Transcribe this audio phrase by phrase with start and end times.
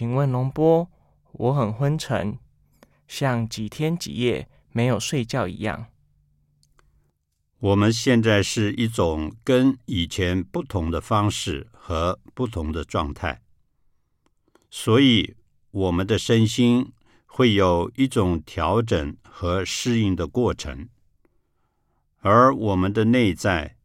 [0.00, 0.90] 请问龙波，
[1.32, 2.38] 我很昏沉，
[3.06, 5.88] 像几天几夜没有睡觉一样。
[7.58, 13.42] 我们现在是一种跟以前不同的方式和不同的状态，
[14.70, 15.36] 所以
[15.70, 16.90] 我们的身心
[17.26, 20.88] 会有一种调整和适应的过程，
[22.20, 23.76] 而我们的内在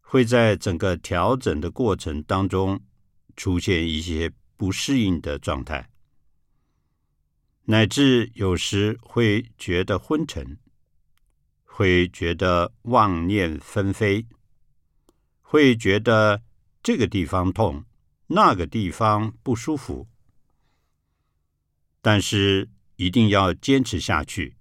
[0.00, 2.80] 会在整个调整的过程当中
[3.36, 5.90] 出现一些不适应的状态，
[7.64, 10.58] 乃至有时会觉得昏沉。
[11.78, 14.26] 会觉得妄念纷飞，
[15.42, 16.42] 会觉得
[16.82, 17.84] 这个地方痛，
[18.28, 20.08] 那个地方不舒服，
[22.00, 24.56] 但是一定要坚持下去，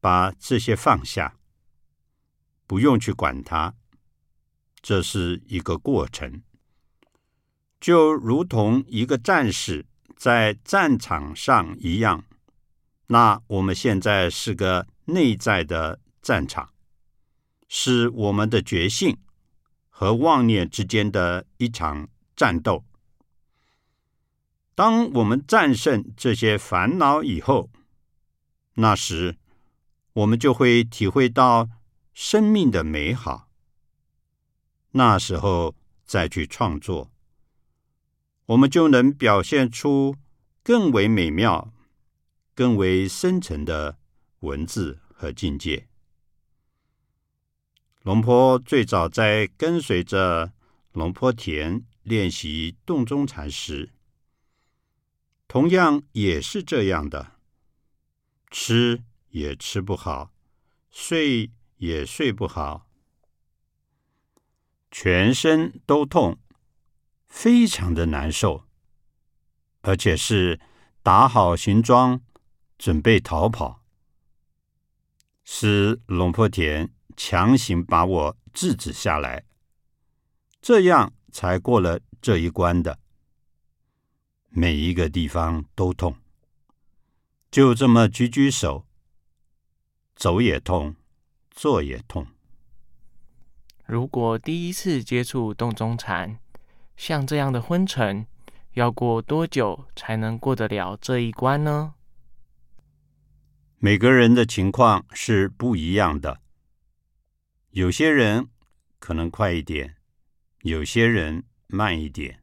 [0.00, 1.36] 把这些放下，
[2.66, 3.74] 不用去管它，
[4.80, 6.42] 这是一个过程，
[7.80, 12.24] 就如同一个战士在战场上一样。
[13.06, 15.98] 那我们现在是个内在的。
[16.22, 16.74] 战场
[17.66, 19.16] 是我们的觉性
[19.88, 22.84] 和妄念之间的一场战斗。
[24.74, 27.70] 当我们战胜这些烦恼以后，
[28.74, 29.38] 那时
[30.12, 31.70] 我们就会体会到
[32.12, 33.48] 生命的美好。
[34.90, 35.74] 那时候
[36.04, 37.10] 再去创作，
[38.50, 40.16] 我们就能表现出
[40.64, 41.72] 更为美妙、
[42.52, 43.96] 更为深沉的
[44.40, 45.86] 文字和境界。
[48.02, 50.52] 龙坡最早在跟随着
[50.92, 53.90] 龙坡田练习洞中禅时，
[55.46, 57.34] 同样也是这样的，
[58.50, 60.32] 吃也吃不好，
[60.90, 62.88] 睡也睡不好，
[64.90, 66.36] 全身都痛，
[67.30, 68.66] 非常的难受，
[69.80, 70.60] 而且是
[71.02, 72.20] 打好行装
[72.76, 73.82] 准备逃跑，
[75.42, 76.92] 是龙破田。
[77.16, 79.44] 强行把我制止下来，
[80.62, 82.98] 这样才过了这一关的。
[84.48, 86.16] 每一个地方都痛，
[87.50, 88.86] 就这么举举手，
[90.16, 90.96] 走也痛，
[91.50, 92.26] 坐也痛。
[93.84, 96.38] 如果第一次接触洞中禅，
[97.00, 98.26] 像这样的昏沉，
[98.74, 101.94] 要过多久才能过得了这一关呢？
[103.78, 106.42] 每个人的情况是不一样的。
[107.70, 108.48] 有些人
[108.98, 109.96] 可能快一点，
[110.60, 112.42] 有些人慢一点。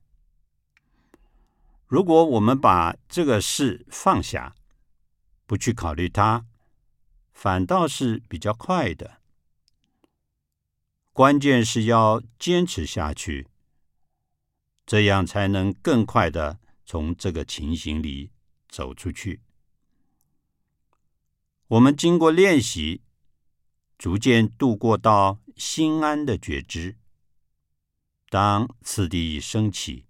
[1.85, 4.55] 如果我们把这个事放下，
[5.45, 6.47] 不去考虑它，
[7.31, 9.21] 反倒是比较快的。
[11.13, 13.47] 关键是要坚持下去，
[14.87, 18.31] 这样才能更快的从这个情形里
[18.67, 19.41] 走出去。
[21.67, 23.03] 我们经过练习。
[23.99, 26.97] 逐渐度过到心安的觉知，
[28.29, 30.05] 当次第升起，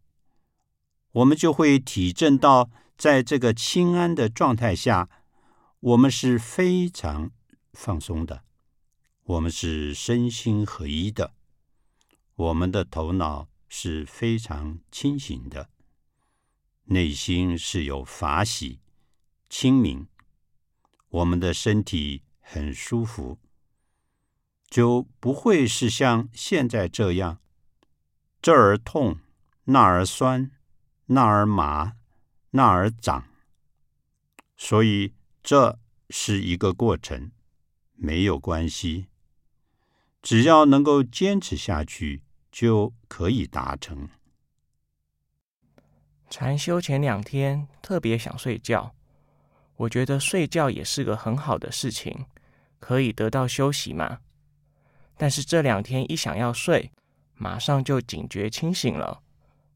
[1.14, 5.10] 我们就会体证到，在这个清安的状态下，
[5.80, 7.32] 我们是非常
[7.72, 8.44] 放松的，
[9.24, 11.34] 我们是身心合一的，
[12.36, 15.70] 我们的头脑是非常清醒的，
[16.86, 18.80] 内心是有法喜、
[19.50, 20.08] 清明，
[21.10, 23.40] 我们的身体很舒服。
[24.70, 27.40] 就不会是像现在这样，
[28.42, 29.20] 这儿痛，
[29.64, 30.52] 那儿酸，
[31.06, 31.96] 那儿麻，
[32.52, 33.30] 那儿长。
[34.58, 35.80] 所以这
[36.10, 37.32] 是一个过程，
[37.94, 39.08] 没有关系，
[40.22, 42.24] 只要能够坚持下去，
[42.60, 44.10] 就可以达成。
[46.28, 48.96] 禅修前两天特别想睡觉，
[49.76, 52.26] 我觉得睡觉也是个很好的事情，
[52.80, 54.22] 可以得到休息嘛。
[55.16, 56.92] 但是这两天一想要睡，
[57.36, 59.22] 马上就警觉清醒了，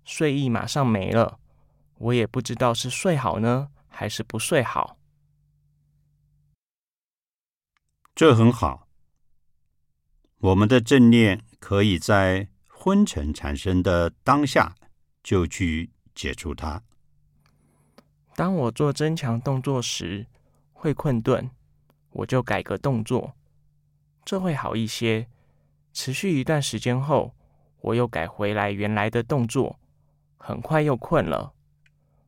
[0.03, 1.39] 睡意马上没了。
[1.99, 4.97] 我也不知道是睡好呢，还是不睡好。
[8.15, 8.87] 这很好，
[10.39, 12.47] 我们的正念可以在
[12.83, 14.73] 昏沉产生的当下
[15.21, 16.81] 就去解除它。
[18.35, 20.25] 当我做增强动作时
[20.73, 21.47] 会困顿，
[22.09, 23.35] 我就改个动作。
[24.25, 25.27] 这会好一些。
[25.93, 27.35] 持续一段时间后，
[27.81, 29.79] 我又改回来原来的动作，
[30.37, 31.53] 很快又困了。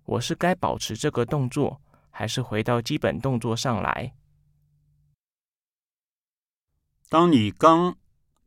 [0.05, 4.13] 我是该保持这个动作，还是回到基本动作上来？
[7.09, 7.97] 当你刚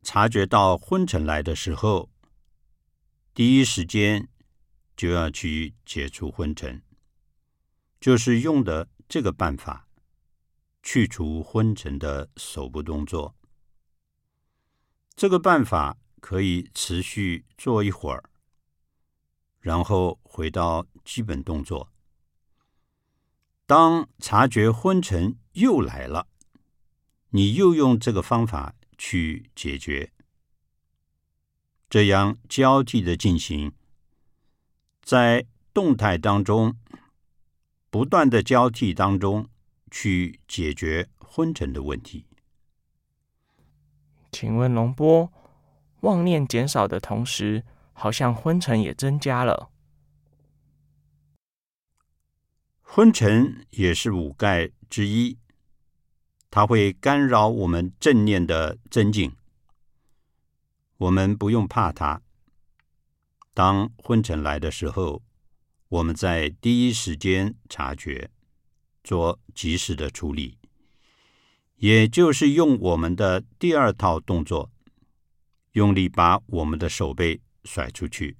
[0.01, 2.09] 察觉到昏沉来的时候，
[3.33, 4.29] 第一时间
[4.95, 6.81] 就要去解除昏沉。
[7.99, 9.87] 就是用的这个办法，
[10.83, 13.35] 去除昏沉的手部动作。
[15.15, 18.29] 这个办法可以持续做一会儿，
[19.59, 21.91] 然后回到基本动作。
[23.65, 26.27] 当察觉昏沉又来了，
[27.31, 30.11] 你又用这个方法去解决，
[31.89, 33.71] 这样交替的进行，
[35.01, 36.75] 在动态当中，
[37.89, 39.47] 不断的交替当中
[39.91, 42.25] 去解决昏沉的问题。
[44.31, 45.31] 请问龙波，
[46.01, 47.63] 妄念减少的同时，
[47.93, 49.71] 好像昏沉也增加了。
[52.81, 55.37] 昏沉也是五盖之一，
[56.57, 59.31] 它会干扰我们正念的增进。
[60.97, 62.23] 我们不用怕它。
[63.53, 65.21] 当昏沉来的时候，
[65.87, 68.31] 我们在第一时间察觉，
[69.03, 70.57] 做及时的处理。
[71.75, 74.71] 也就是用我们的第二套动作，
[75.73, 78.35] 用力把我们的手背甩出去，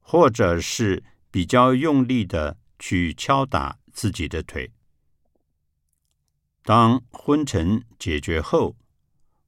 [0.00, 4.70] 或者是比较用力的去敲打自己的腿。
[6.66, 8.74] 当昏沉解决后，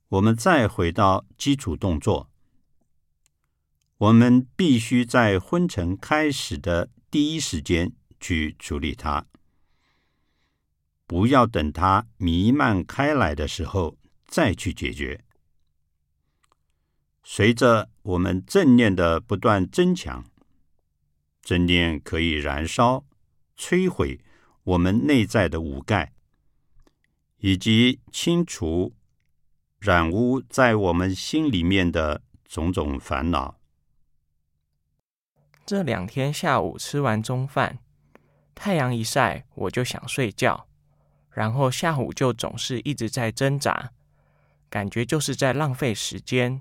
[0.08, 2.30] 我们再回到基础动作。
[3.96, 9.24] 我们必须在昏沉开始的第一时间去处理它。
[11.06, 13.96] 不要等它弥漫开来的时候
[14.26, 15.24] 再去解决。
[17.24, 20.22] 随着我们正念的不断增强，
[21.40, 23.06] 正念可以燃烧、
[23.56, 24.20] 摧毁
[24.64, 26.12] 我们内在的五盖，
[27.46, 28.92] 以及清除
[29.78, 33.60] 染污在我们心里面的种种烦恼。
[35.64, 37.78] 这两天下午吃完中饭，
[38.52, 40.66] 太阳一晒，我就想睡觉。
[41.30, 43.92] 然后下午就总是一直在挣扎，
[44.68, 46.60] 感觉就是在浪费时间。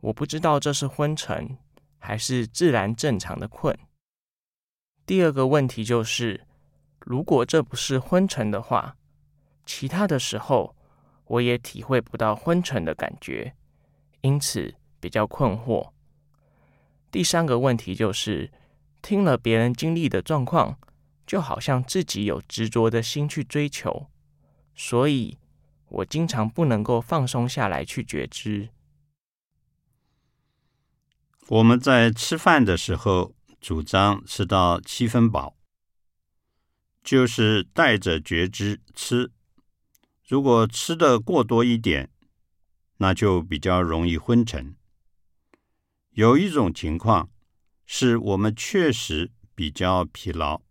[0.00, 1.56] 我不知道这是昏沉
[2.00, 3.78] 还是自然正常的困。
[5.06, 6.44] 第二个问题就是，
[6.98, 8.96] 如果这不是昏沉的话，
[9.64, 10.76] 其他的时候
[11.26, 13.54] 我也体会不到昏沉的感觉，
[14.20, 15.90] 因此比较困惑。
[17.10, 18.50] 第三个问题就是，
[19.02, 20.78] 听了别人经历的状况。
[21.26, 24.10] 就好像自己有执着的心去追求，
[24.74, 25.38] 所以
[25.88, 28.68] 我经常不能够放松下来去觉知。
[31.48, 35.56] 我们在吃饭的时候主张吃到七分饱，
[37.02, 39.32] 就是带着觉知吃。
[40.26, 42.10] 如果吃的过多一点，
[42.96, 44.74] 那就比较容易昏沉。
[46.10, 47.30] 有一种情况
[47.84, 50.62] 是我们确实比较疲劳。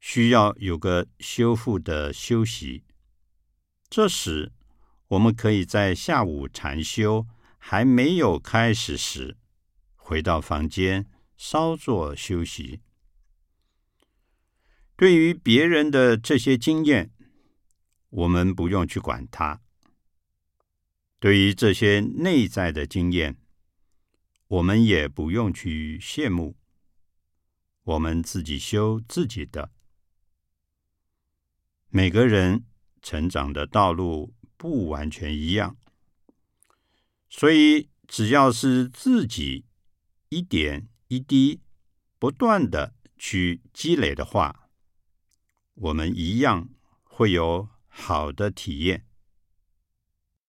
[0.00, 2.84] 需要有个修复的休息，
[3.88, 4.52] 这时
[5.08, 7.26] 我们可以在下午禅修
[7.58, 9.36] 还没有开始时，
[9.94, 12.80] 回到房间稍作休息。
[14.96, 17.10] 对于别人的这些经验，
[18.10, 19.60] 我们不用去管它；
[21.18, 23.36] 对于这些内在的经验，
[24.48, 26.56] 我们也不用去羡慕。
[27.82, 29.70] 我们自己修自己的。
[31.88, 32.64] 每个人
[33.00, 35.76] 成长的道路不完全一样，
[37.28, 39.64] 所以只要是自己
[40.28, 41.60] 一点一滴
[42.18, 44.68] 不断的去积累的话，
[45.74, 46.68] 我们一样
[47.04, 49.05] 会有好的体验。